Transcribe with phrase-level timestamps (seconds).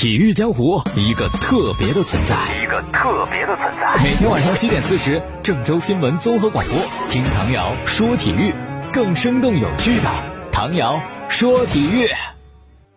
[0.00, 4.02] 体育江湖一个特别的存在，一个特别的存在。
[4.02, 6.74] 每天晚上七点四十，郑州新闻综合广播，
[7.10, 8.54] 听唐瑶说体育，
[8.94, 10.04] 更生动有趣的
[10.50, 12.08] 唐瑶说体育。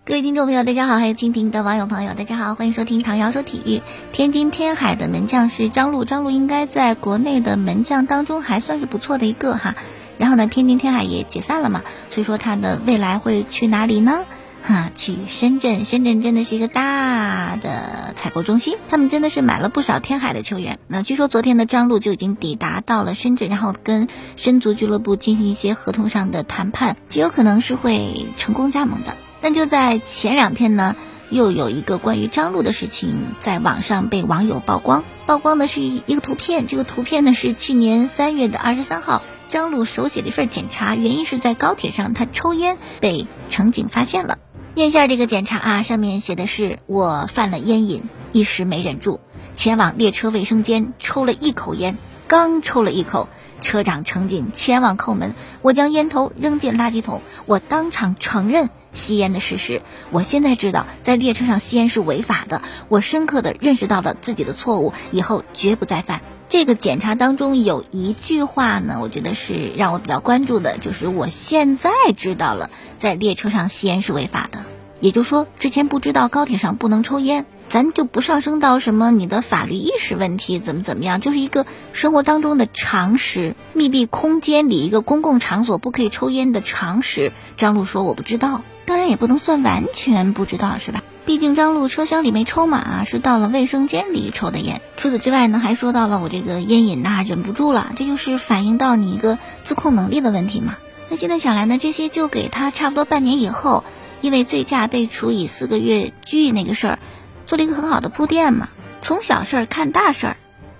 [0.05, 3.81] 各位听众朋友，大家好，还有蜻蜓的网友朋友，大家好，欢迎收听唐瑶说体育。
[4.13, 9.75] 天津天海的门将是张璐，张璐应该在国内的门将当中还算是不错的一个哈。
[10.17, 14.23] 然后呢，天津天海也解散了嘛，所以说他的未来会去哪里呢？
[14.65, 20.79] 哈，去深圳，深圳真的是一个大的采购中心，他们真的是买了不少天海的球员。
[20.87, 24.07] 那据说昨天的张路就已经抵达到了深圳，然后跟
[24.37, 29.17] 深足俱乐部进行一些合同上的谈判，极有可能是会成功加盟的。
[29.41, 30.95] 但就在前两天呢，
[31.29, 39.23] 又有一个关于张路的事情在网上被网友曝光，曝光的是一个图片，这个图片呢是去年三月的二十三号。
[39.49, 44.39] 张路手写的一份检查，原因是在高铁上他抽烟被乘警发现了。
[44.75, 48.01] 念下这个检查啊，上面写的是我犯了烟瘾，
[48.31, 49.19] 一时没忍住，
[49.53, 51.95] 前往列车卫生间抽了一口烟，
[52.27, 53.29] 刚抽了一口，
[53.61, 59.83] 车长乘警前往叩门，我将烟头扔进垃圾桶，我当场承认吸烟的事实。
[60.09, 66.21] 我现在知道在列车上吸烟是违法的，我深刻的认识到了自己的错误，以后绝不再犯。
[66.53, 74.59] 这个检查当中有一句话呢，我觉得是让我比较关注的，就是我现在知道了，在列车上吸烟是违法的。
[74.99, 83.55] 也就是说，之前不知道高铁上不能抽烟，咱就不上升到什么你的法律意识问题怎么怎么样，就是一个生活当中的常识。
[83.73, 91.01] 密闭空间里一个公共场所不可以抽烟的常识，张璐说我不知道，当然也不能算完全不知道，是吧？
[91.25, 94.81] 毕竟张璐车厢里没抽嘛，是到了卫生间里抽的烟。
[94.97, 100.75] 除此之外呢，还说到了我这个烟瘾呐，忍不住了，这就是反映到你一个自控能力的问题嘛。
[101.09, 103.85] 那现在想来呢，这些就给他差不多半年以后，
[104.19, 106.99] 因为醉驾被处以四个月拘役那个事儿，
[107.45, 108.67] 做了一个很好的铺垫嘛。
[109.01, 110.37] 从小事儿看大事儿。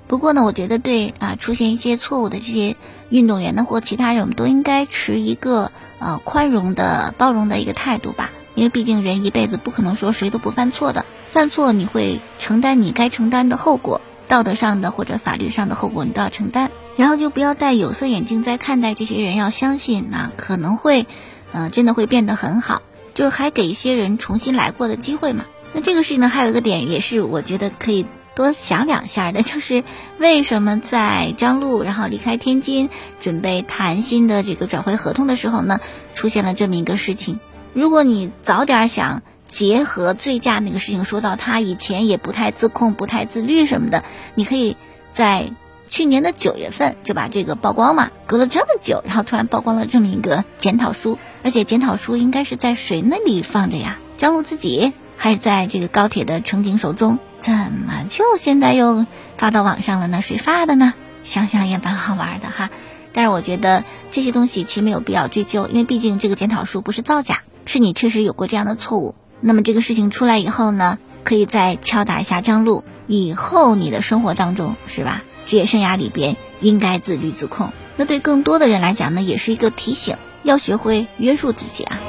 [0.08, 2.76] 不过呢，我觉得对啊，出现一些错误的这些
[3.10, 8.30] 运动员呢或其他人，我们都应该持一个呃宽容的、包容的一个态度吧。
[8.56, 16.72] 因为毕竟人一辈子不可能说谁都不犯错的，犯错你会承担你该承担的后果，道德上的或者法律上的后果你都要承担。
[16.96, 21.08] 然后就不要戴有色眼镜在看待这些人，要相信那可能会，
[21.52, 22.84] 呃，真的会变得很好，
[23.16, 25.46] 就是还给一些人重新来过的机会嘛。
[25.74, 28.06] 那这个事情呢，还有一个点也是我觉得可以
[28.36, 29.84] 多想两下的，就是
[30.20, 35.80] 为什么在张璐然后离开天津准备谈新的这个转会合同的时候呢，
[36.14, 37.40] 出现了这么一个事情。
[37.74, 44.04] 如果你早点想结合醉驾那个事情，说到他以前也不太自控、不太自律什么的，
[44.36, 44.78] 你可以
[45.12, 45.52] 在
[45.88, 48.10] 去年的九月份就把这个曝光嘛。
[48.26, 54.00] 隔了这么久，然后突然曝光了这么一个检讨书，而且检讨书应该是在谁那里放着呀？
[54.18, 57.20] 张璐自己还是在这个高铁的乘警手中？
[57.40, 59.06] 怎么就现在又
[59.38, 60.22] 发到网上了呢？
[60.22, 60.94] 谁发的呢？
[61.22, 62.70] 想想也蛮好玩的哈。
[63.12, 67.44] 但是我觉得这些东西其实没有必要追究，因为毕竟这个检讨书不是造假。
[67.66, 77.72] 是你确实有过这样的错误，那么这个事情出来以后呢，可以再敲打一下张璐，以后你的生活当中是吧，职业生涯里边应该自律自控。
[77.96, 82.00] 那对更多的人来讲呢，也是一个提醒，要学会约束自己啊。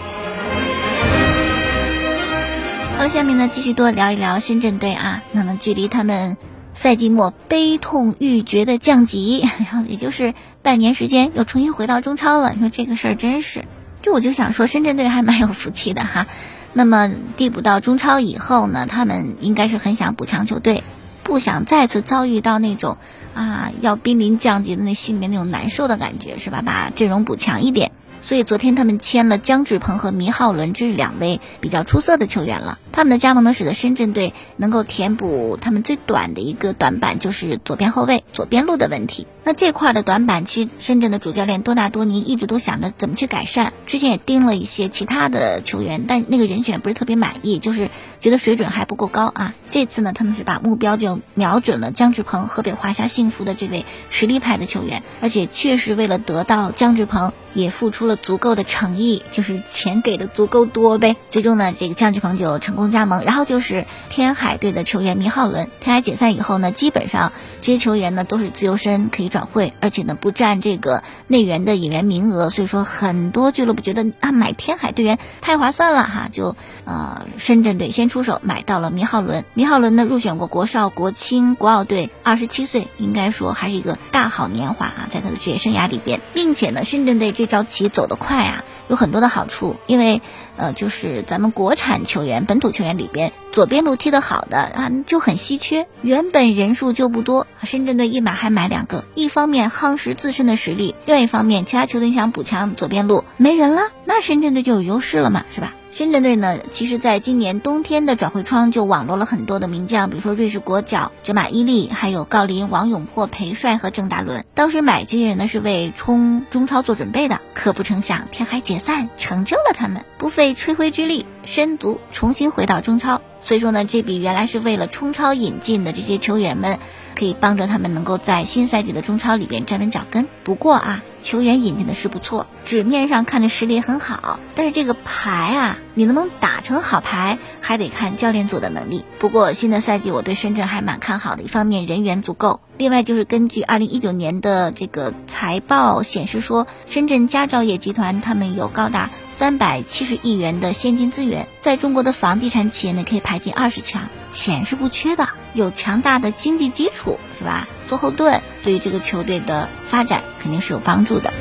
[2.97, 5.23] 好了，下面呢继续多聊一聊深圳队啊。
[5.33, 6.37] 那么距离他们
[6.75, 10.33] 赛季末悲痛欲绝的降级， 然后也就是
[10.63, 12.53] 半年时间又重新回到中超了。
[12.55, 13.65] 你说这个事儿真是。
[14.05, 16.27] 就我就想说，深圳队还蛮有福气的哈。
[16.75, 20.85] 那么递补到中超以后呢，他们应该是很想补强球队，
[21.23, 22.99] 不想再次遭遇到那种
[23.33, 26.61] 啊要濒临降级的那心里面那种难受的感觉，是吧？
[26.61, 27.93] 把阵容补强一点。
[28.21, 32.79] 所以昨天他们签了姜志鹏和弥浩伦，这是两位比较出色的球员了。
[32.93, 39.27] 他们的加盟呢，使得深圳队能够填补他们最短的一个短板，就是左边后卫左边路的问题。
[39.47, 43.75] 那这块的短板，其实深圳的主教练多纳多尼一直都想着怎么去改善。
[43.85, 47.91] 之前也盯了一些其他的球员，但那个人选不是特别满意，就是
[48.21, 49.55] 觉得水准还不够高啊。
[49.69, 61.17] 这次呢，他们是把目标就瞄准了姜志鹏，河北华夏幸福的这位实力派的球员，而且确实为了得到姜志鹏，也付出了足够的诚意，就是钱给的足够多呗。
[61.29, 63.23] 最终呢，这个姜志鹏就成功加盟。
[63.27, 69.34] 然后就是天海队的球员米浩伦，天海解散以后呢，基本上这些球员呢都是自由身，可以。
[69.35, 76.55] 转会，而且呢不占这个内援的引援名额，所以说很多俱乐部觉得啊买天海队员太划算了哈，就
[76.85, 79.45] 呃深圳队先出手买到了米浩伦。
[79.55, 90.21] 米浩伦呢入选过国少、国青、国奥队，二十七岁，应该说还是一个大好年华啊，在他的职业生涯里边，并且呢深圳队这招棋走得快啊，有很多的好处，因为
[90.57, 97.47] 呃，就是咱们国产球员、本土球员里边，左边路踢得好的啊就很稀缺，原本人数就不多。
[97.63, 105.73] 深圳队一买还买两个，一方面夯实自身的实力，另外一方面其他球队想补强左边路没人了，那深圳队就有优势了嘛，是吧？
[105.95, 114.45] 深圳队呢，其实在今年冬天的转会窗就网罗了很多的名将，比如说瑞士国脚哲马伊利，还有郜林、王永珀、裴帅和郑大伦。
[114.55, 123.23] 当时买这些人呢，是为冲中超做准备的，可不成想天海解散，成就了他们，不费吹灰之力，深足重新回到中超。
[123.45, 126.79] 所以说呢，这笔原来是为了冲超引进的这些球员们，
[127.15, 130.27] 可以帮助他们能够在新赛季的中超里边站稳脚跟。
[130.45, 139.05] 不过啊，球员引进的是不错，纸面上看着实力很好，但是这个牌啊，你能不能打成好牌，还得看教练组的能力。
[139.19, 149.11] 不过新的赛季我对深圳还蛮看好的，一方面人员足够，另外就是根据二零一九年的这个财报显示说，深圳佳兆业集团他们有高达。
[149.31, 157.67] 三百七十亿元的现金资源，在中国的房地产企业呢，可以排进二十强，钱是不缺的，有强大的经济基础，是吧？
[157.89, 161.33] 做后盾，对于这个球队的发展肯定是有帮助的。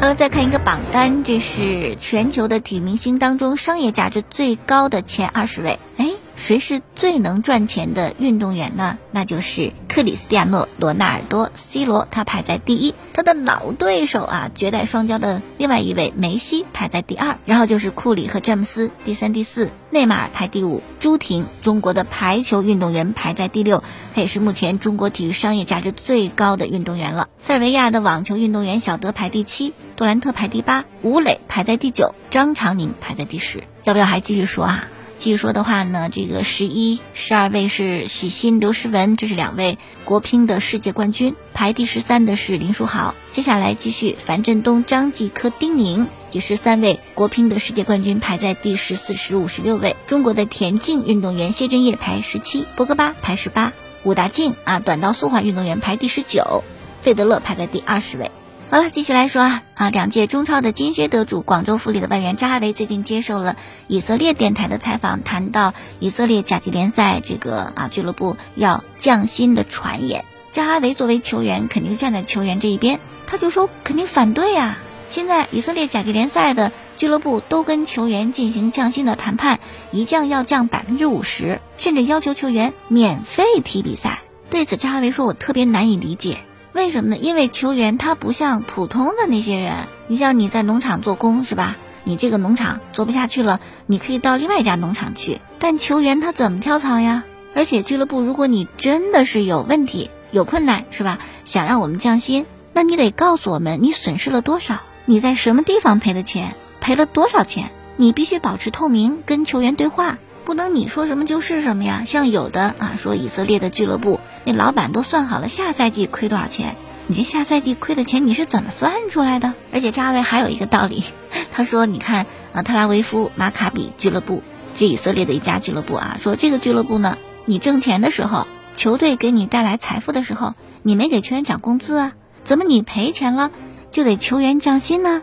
[0.00, 5.76] 好了，再看一个榜单，这是全球的体育明星当中商业价值最高的前二十位。
[5.98, 6.12] 哎。
[6.38, 8.96] 谁是最能赚钱的运动员呢？
[9.10, 12.94] 那就是克里斯蒂亚诺·罗纳尔多 ·C 罗，他排在第一。
[13.12, 17.38] 他的老对手啊，绝代双骄的另外一位梅西排在第二。
[17.44, 19.70] 然后就是库里和詹姆斯，第三、第四。
[19.90, 20.80] 内马尔排第五。
[21.00, 23.82] 朱婷，中国的排球运动员排在第六，
[24.14, 27.28] 他也是目前中国体育商业价值最高的运动员了。
[27.40, 33.64] 塞尔维亚的网球运动员小德排第七，杜兰特排第八，吴磊排在第九，张常宁排在第十。
[33.82, 34.84] 要不要还继续说啊？
[35.18, 41.34] 继续说的话呢，这个十一、十二位是许昕、刘诗雯，这是两位国乒的世界冠军。
[41.52, 43.16] 排第十三的是林书豪。
[43.32, 49.96] 接下来继续，樊振东、张继科、丁宁，也是三位国乒的世界冠军，排在第十四、十五、十六位。
[50.06, 53.72] 中国的田径运动员谢震业排十七，博格巴排十八，
[54.04, 56.62] 武大靖啊，短道速滑运动员排第十九，
[57.02, 58.30] 费德勒排在第二十位。
[58.70, 59.88] 好了，继续来说啊啊！
[59.88, 63.56] 两届中超的金靴得主广州富力的外援扎哈维最近接受了
[63.86, 70.26] 以色列电台的采访，谈到以色列甲级联赛这个啊俱乐部要降薪的传言。
[70.52, 74.76] 扎哈维作为球员，肯定站在球员这一边，他就说肯定反对啊！
[75.08, 79.60] 现在以色列甲级联赛的俱乐部都跟球员进行降薪的谈判，
[79.92, 84.18] 一降要降百分之五十，甚至要求球员免费踢比赛。
[84.50, 86.40] 对此，扎哈维说：“我特别难以理解。”
[86.78, 87.16] 为什么呢？
[87.16, 89.74] 因为球员他不像普通的那些人，
[90.06, 91.76] 你像你在农场做工是吧？
[92.04, 95.40] 你这个农场做不下去了，你可以到另外一家农场去。
[95.58, 97.24] 但球员他怎么跳槽呀？
[97.52, 101.18] 而且俱乐部，如果你真的是有问题、有困难是吧？
[101.44, 107.72] 想让我们降薪，那你得告诉我们你损失了多少，你在什么地方赔的钱，赔了多少钱？
[107.96, 110.16] 你必须保持透明，跟球员对话。
[110.44, 112.04] 不能你说什么就是什么呀？
[112.06, 116.76] 像有的啊，说以色列的俱乐部那老板都算好了下赛季亏多少钱，
[117.06, 119.54] 你这下赛季亏的钱你是怎么算出来的？
[119.72, 121.04] 而且扎维还有一个道理，
[121.52, 124.42] 他说你看啊，特拉维夫马卡比俱乐部，
[124.74, 132.12] 这以色列的一家俱乐部啊，说这个俱乐部呢，你挣钱的时候，球队给你带来财富的时候，你没给球员涨工资啊，
[132.44, 133.50] 怎么你赔钱了
[133.90, 135.22] 就得球员降薪呢？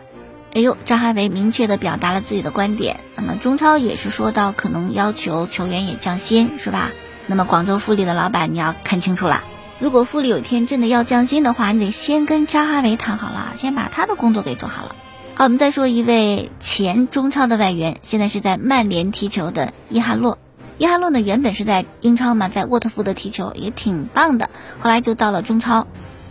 [0.54, 3.00] 哎呦，扎哈维明确的表达了自己的观点。
[3.14, 6.92] 那么中超也是说到可能要求球员也降薪，是吧？
[7.26, 9.42] 那么广州富力的老板你要看清楚了，
[9.78, 14.94] 如果富力有一天真的要降薪的话，你得先跟扎哈维谈好了，先把他的工作给做好了。
[15.34, 20.38] 好，我们再说一位前中超的外援，现在是在曼联踢球的伊哈洛。
[20.78, 25.86] 伊哈洛呢原本是在英超嘛，在沃特福德踢球也挺棒的，后来就到了中超，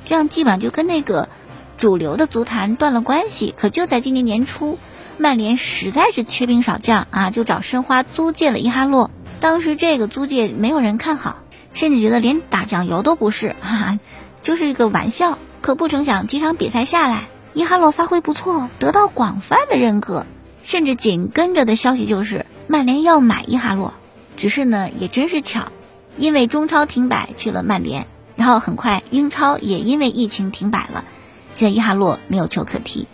[0.06, 1.30] 这样基本上就跟那个。
[1.78, 4.80] 主流的足坛断了关系，可就在今年年初，
[5.18, 9.12] 曼联实在是缺兵少将啊，就找申花租借了伊哈洛。
[9.46, 11.44] 当时这个租借没有人看好，
[11.75, 14.00] 甚至觉得连打酱油都不是，哈哈，
[14.42, 15.38] 就是一个玩笑。
[15.62, 20.25] 可不成想几场比赛下来，伊哈洛发挥不错，得到广泛的认可，
[20.64, 23.94] 甚至紧跟着的消息就是曼联要买伊哈洛。
[24.36, 25.72] 只是呢，也真是巧，
[26.18, 31.06] 因为中超停摆去了曼联，然后很快英超也因为疫情停摆了。
[31.54, 33.06] 现在伊哈洛没有球可踢，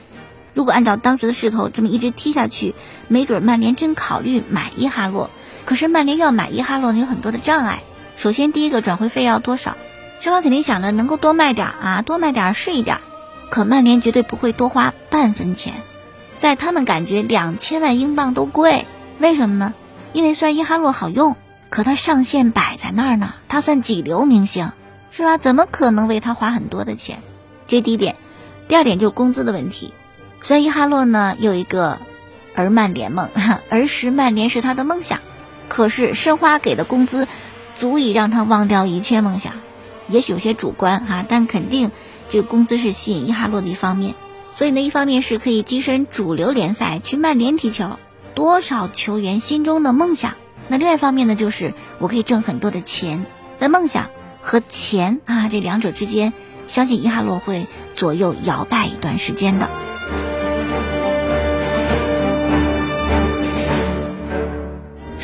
[0.53, 2.73] 如果按照当时的势头这么一直踢下去，
[3.09, 5.29] 没准曼联真考虑买伊哈洛。
[5.65, 7.83] 可是曼联要买伊哈洛，有很多的障碍。
[8.15, 9.77] 首先，第一个转会费要多少？
[10.19, 12.97] 申花肯定想着能够多卖点啊，多卖点是一点。
[13.49, 15.73] 可曼联绝对不会多花半分钱，
[16.37, 18.85] 在他们感觉两千万英镑都贵。
[19.19, 19.73] 为什么呢？
[20.13, 21.35] 因为虽然伊哈洛好用，
[21.69, 24.71] 可他上限摆在那儿呢，他算几流明星。
[25.13, 25.37] 是吧？
[25.37, 27.19] 怎么可能为他花很多的钱？
[27.67, 28.15] 这第一点。
[28.69, 29.93] 第二点就是工资的问题。
[30.41, 31.99] 虽然伊哈洛呢有一个
[32.55, 33.27] 儿曼联梦，
[33.69, 35.19] 儿时曼联是他的梦想，
[35.71, 37.29] 可是申花给的工资
[37.77, 39.53] 足以让他忘掉一切梦想。
[40.09, 41.91] 也许有些主观哈，但肯定
[42.29, 44.13] 这个工资是吸引伊哈洛的一方面。
[44.53, 47.97] 所以呢，一方面是可以跻身主流联赛去曼联踢球，
[48.35, 50.33] 多少球员心中的梦想。
[50.67, 53.25] 那另外一方面呢，就是我可以挣很多的钱，
[53.55, 54.09] 在梦想
[54.41, 56.33] 和钱啊这两者之间。
[56.67, 59.69] 相信伊哈洛会左右摇摆一段时间的。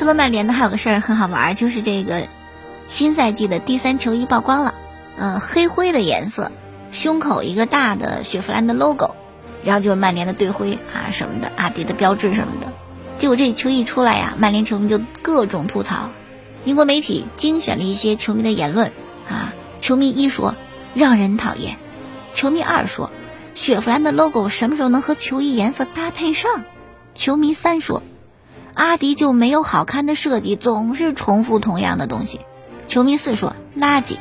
[0.07, 2.29] 说曼联呢，还有个事儿很好玩，就是这个
[2.87, 4.73] 新赛季的第三球衣曝光了。
[5.17, 6.49] 嗯，黑灰的颜色，
[6.91, 9.15] 胸口一个大的雪佛兰的 logo，
[9.65, 12.71] 然后就是曼联的队徽啊什么的，阿迪的标志什么的。
[13.17, 16.09] 结果这球衣出来呀，曼联球迷就各种吐槽。
[16.63, 18.93] 英国媒体精选了一些球迷的言论
[19.29, 20.55] 啊，球迷一说。
[20.95, 21.75] 让人讨厌，
[22.33, 23.11] 球迷二说，
[23.55, 26.63] 雪佛兰的 logo 什么时候能和球衣颜色搭配上？
[27.13, 28.01] 球迷三说，
[28.77, 32.41] 阿迪就没有好看的设计，总是重复同样的东西。
[32.85, 34.17] 球迷四说垃圾。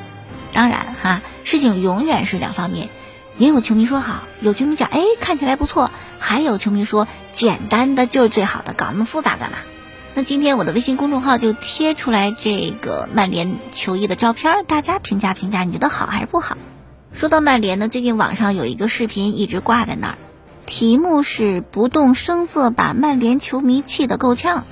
[0.54, 2.88] 当然哈，事情永远是两方面，
[3.36, 9.58] 也有球迷说好，有球迷讲哎看起来不错，还有球迷说简单的就是最好的，搞那么复杂干嘛？
[10.14, 16.56] 那今天我的微信公众号就贴出来这个曼联球衣的照片，大家评价评价，你觉得好还是不好？
[17.12, 20.18] 说到曼联呢，最近网上有一个视频一直挂在那儿，
[20.66, 24.64] 题目是“不动声色把曼联球迷气得够呛”，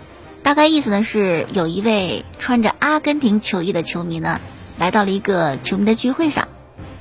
[0.42, 4.40] 大概意思呢是有一位穿着阿根廷球衣的球迷呢，
[4.76, 6.48] 来到了一个球迷的聚会上。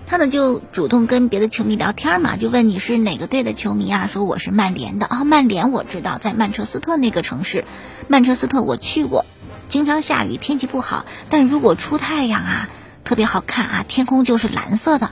[0.06, 4.06] 他呢就主动跟别的球迷聊天嘛，就问你是哪个队的球迷啊？
[4.06, 7.66] 说我是曼联的啊，曼联我知道，在曼彻斯特那个城市，
[8.08, 9.26] 曼彻斯特我去过，
[9.68, 12.70] 经常下雨，天气不好，但如果出太阳啊，
[13.04, 15.10] 特别好看啊，天空就是蓝色的。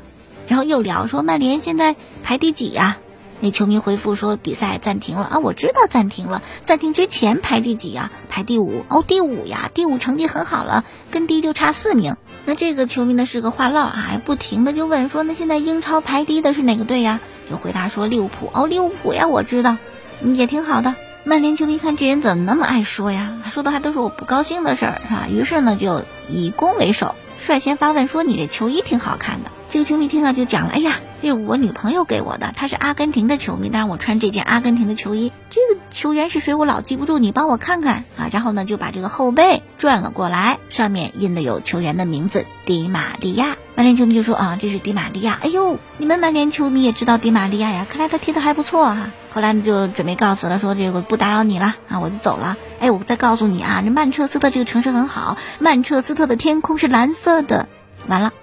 [0.48, 2.98] 然后又聊说曼联现在排第几呀？
[3.42, 8.12] 那球迷回复说比赛暂停了啊，我知道暂停了，暂停之前排第几呀？
[8.30, 12.16] 排第五哦，第五呀，第五成绩很好了，跟第一就差四名。
[12.46, 17.20] 那这个球迷呢是个话唠啊，不停的就问说那现在英超排第一的是哪个队呀？
[17.50, 19.78] 就回答说利物浦哦，利物浦呀，我知道，
[20.24, 20.96] 也挺好的。
[21.24, 23.42] 曼联球迷看这人怎么那么爱说呀？
[23.50, 25.28] 说的还都是我不高兴的事儿是吧？
[25.30, 29.52] 于是呢就以攻为守，率先发问说你这球衣挺好看的。
[29.70, 35.32] 这个球迷听了就讲了：“哎呀，这是我女朋友给我的，她是阿根廷的球迷，但是我穿这件阿根廷的球衣。
[35.52, 36.56] 这个球员是谁？
[36.56, 43.56] 我老记不住，你帮我看看啊。”然后呢，就把这个后背转了过来，上面印的有球员的名字——迪玛利亚。
[43.76, 45.40] 曼联球迷就说：“啊，这是迪玛利亚。
[45.44, 47.86] 哎呦，你们曼联球迷也知道迪玛利亚呀？
[47.88, 52.58] 看来他踢的还不错哈。”后来呢，就准备告辞了，说：“这个不打扰你了啊，我就走了。
[52.80, 57.68] 哎，我再告诉你啊，这曼彻斯特这个城市很好，曼彻斯特的天空是蓝色的。”
[58.08, 58.34] 完了。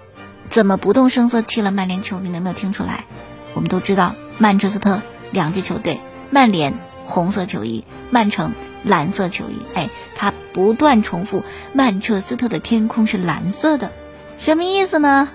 [0.49, 2.29] 怎么不动声色气了曼联球迷？
[2.29, 3.05] 能没有听出来？
[3.53, 5.01] 我们都知道曼彻斯特
[5.31, 6.73] 两支球队，曼联
[7.05, 8.53] 红色球衣，曼城
[8.83, 9.61] 蓝色球衣。
[9.73, 13.91] 哎，他不断重复曼彻斯特的天空是蓝色的，
[14.39, 15.29] 什么意思呢？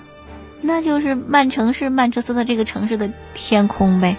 [0.60, 4.16] 那就是曼城是曼彻斯特这个城市的天空呗。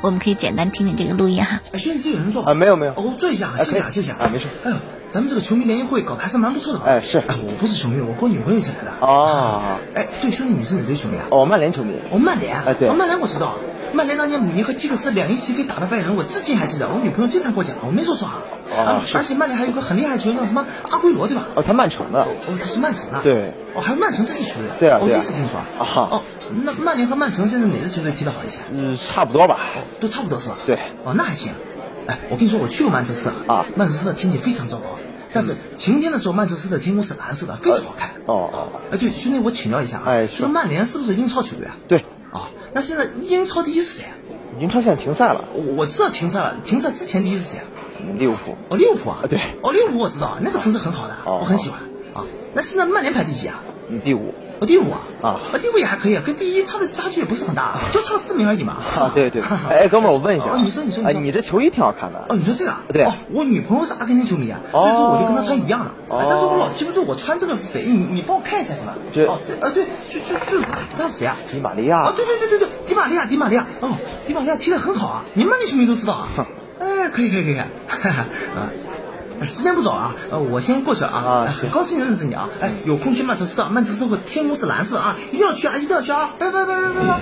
[0.00, 1.60] 我们可以简单听听这个录音哈。
[1.72, 2.52] 哎，兄弟，这有人做啊？
[2.52, 2.92] 没有没有。
[2.92, 4.46] 哦，坐一下，谢谢谢谢啊，没事。
[4.64, 4.76] 哎呦。
[5.14, 6.86] 咱们这个球迷联谊会搞得还是蛮不错的吧？
[6.88, 7.18] 哎，是。
[7.18, 8.90] 哎，我不是球迷，我跟我女朋友一起来的。
[9.00, 9.62] 哦。
[9.94, 11.26] 哎，对，兄弟，你是哪队球迷啊？
[11.30, 11.94] 哦，曼联球迷。
[12.10, 12.60] 哦，曼联。
[12.64, 12.88] 哎，对。
[12.88, 13.54] 哦，曼联我知道，
[13.92, 16.88] 曼联当年姆尼和基克斯两翼齐飞打败拜仁，我至今还记得。
[16.88, 18.42] 我女朋友经常给我讲，我没说错啊。
[18.76, 19.02] 哦。
[19.14, 21.46] 而且曼联还有个很厉害的球员叫什么阿圭罗，对吧？
[21.54, 22.22] 哦，他曼城的。
[22.22, 23.20] 哦，他是曼城的。
[23.22, 23.54] 对。
[23.76, 24.68] 哦，还有曼城这支球队。
[24.80, 24.98] 对啊。
[25.00, 25.60] 我第一次听说。
[25.60, 26.10] 啊。
[26.10, 26.22] 哦，
[26.64, 28.62] 那曼联和曼城现在哪支球队踢得好一些？
[28.72, 29.60] 嗯，差不多吧。
[30.00, 30.56] 都差不多是吧？
[30.66, 30.74] 对。
[31.04, 31.52] 哦，那还行。
[32.08, 34.84] 哎，我跟你说，我去过曼彻斯特啊，曼彻斯特天气非常糟糕。
[35.34, 38.10] 但是晴天的时候，曼彻斯特天空是蓝色的，非常好看。
[38.26, 38.68] 哦哦。
[38.92, 41.76] 哎，对，兄弟，我请教一下啊，哎，这个曼联是不是英超球队啊？
[41.88, 42.04] 对。
[42.32, 44.06] 啊，那现在英超第一是谁？
[44.60, 45.44] 英超现在停赛了。
[45.76, 47.64] 我知道停赛了，停赛之前第一是谁啊？
[48.16, 48.56] 利物浦。
[48.68, 49.24] 哦，利物浦啊。
[49.28, 49.40] 对。
[49.60, 51.80] 哦，利物浦我知道，那个城市很好的，我很喜欢。
[52.14, 52.24] 啊，
[52.54, 53.62] 那现在曼联排第几啊？
[53.88, 54.34] 嗯，第五。
[54.60, 55.00] 哦，第五啊。
[55.22, 55.40] 啊。
[55.60, 58.78] 第五也还可以，跟第一差的差距也不是很大，就差四名而已嘛。
[58.96, 59.42] 啊，对对。
[59.68, 60.46] 哎，哥们儿，我问一下。
[60.46, 61.04] 哦，你说你说。
[61.04, 62.18] 哎，你这球衣挺好看的。
[62.28, 62.74] 哦，你说这个？
[62.92, 63.04] 对。
[63.04, 65.90] 哦，我女朋友是阿根廷球迷啊，所以说我就跟她穿一样的。
[66.08, 66.24] 哦。
[66.28, 68.94] 但是我老记不住我穿这个是谁，你你帮我看一下行吗？
[69.12, 69.26] 对。
[69.26, 71.36] 哦，啊对，就就就是他，他是谁啊？
[71.50, 71.98] 迪玛利亚。
[71.98, 73.66] 啊，对对对对对，迪玛利亚，迪玛利亚。
[73.80, 73.90] 哦，
[74.26, 76.28] 迪玛利亚踢得很好啊，你们球迷都知道啊。
[76.36, 76.46] 哼。
[76.80, 78.08] 哎，可以可以可以，哈哈
[78.56, 78.70] 啊。
[79.48, 87.20] 时间不早了，呃，我先过去了啊，很高兴认识你啊，哎，有空去曼彻斯特，曼彻斯特天空是蓝色啊，一定要去啊，一定要去啊，拜拜拜拜拜拜。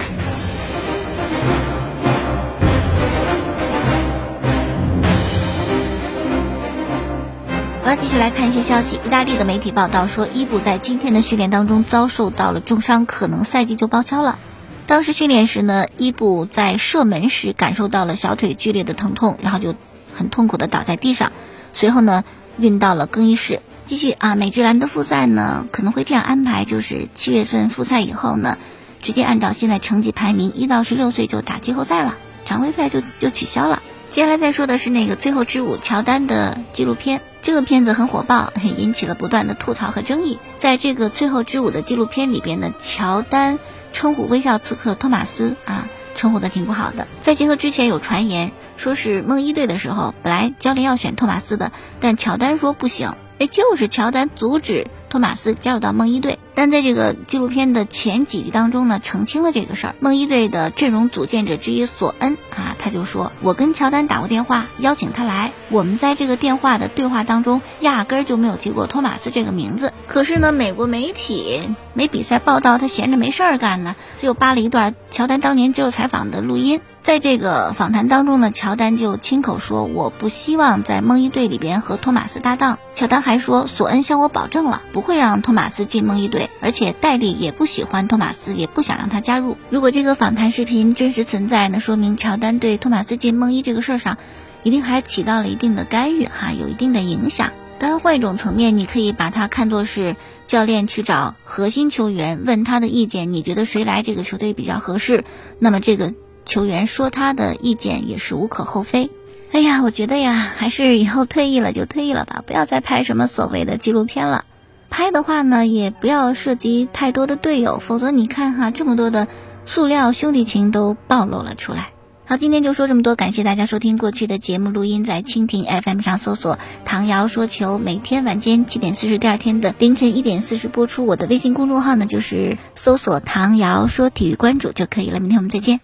[7.83, 9.01] 好了，继续来看一些消息。
[9.05, 14.39] 意大利的媒体报道说，伊布在今天的训练当中遭受到了重伤，可能赛季就报销了。
[14.87, 19.75] 当时训练时呢，伊布在射门时感受到了小腿剧烈的疼痛，然后就
[20.15, 21.33] 很痛苦的倒在地上，
[21.73, 22.25] 随后呢
[22.59, 23.61] 运到了更衣室。
[23.85, 28.57] 继续啊，美职篮的复赛呢可能会这样安排，就是七月份复赛以后呢，
[29.03, 32.15] 直接按照现在成绩排名，一到十六岁就打季后赛了，
[32.47, 33.83] 常规赛就就取消了。
[34.09, 40.39] 接下来再说的是那个《最后之舞》乔丹的纪录片，这个片子很火爆， 引起了不断的吐槽和争议。
[40.59, 43.59] 在这个《最后之舞》的纪录片里边呢，乔丹
[43.93, 45.89] 称呼微笑刺客托马斯啊，
[46.23, 47.09] 称呼的挺不好的。
[47.21, 53.17] 再结合之前有传言说是梦一队的时候，本来教练要选托马斯的，但乔丹说不行。
[53.41, 59.95] 哎，就是乔丹阻止托马斯加入到梦一队，但在这个纪录片的前几集当中呢，澄清了这个事儿。
[60.01, 65.53] 梦一队的阵容组建者之一索恩啊，他就说：“我跟乔丹打过电话，邀请他来。
[65.69, 69.93] 我们在这个电话的对话当中，压根儿就没有提过托马斯这个名字。
[70.07, 71.61] 可是呢，美国媒体
[71.93, 94.17] 没比赛报道，他闲着没事儿干呢，就扒了一段乔丹当年接受采访的录音。”在这个访谈当中呢，乔丹就亲口说：“我不希望在梦一队里边和托马斯搭档。”乔丹还说：“索恩向我保证了，不会让托马斯进梦一队，而且戴利也不喜欢托马斯，也不想让他加入。”如果这个访谈视频真实存在，那说明乔丹对托马斯进梦一这个事儿上，
[94.63, 97.51] 一定还起到了一定的干预哈，有一定的影响。
[97.81, 100.15] 当然，换一种层面，你可以把它看作是
[100.47, 105.25] 教练去找核心球员问他的意见，你觉得谁来这个球队比较合适？
[105.59, 106.15] 那么这个。
[106.45, 109.11] 球员说他的意见也是无可厚非。
[109.53, 114.45] 哎呀，我觉得呀，还是以后退役了就退役了吧，不要再拍什么所谓的纪录片了。
[114.89, 119.29] 拍的话呢，也不要涉及太多的队友，否则你看哈，这么多的
[119.65, 121.91] 塑料兄弟情都暴露了出来。
[122.25, 131.05] 好，今天就说这么多，感谢大家收听过去的节目录音，在蜻蜓 FM 上搜索“唐瑶说球”，每天晚间七点四十，第二天的凌晨一点四十播出。
[131.05, 135.21] 我的微信公众号呢，就是搜索“唐瑶说体育”，关注就可以了。
[135.21, 135.81] 明天我们再见。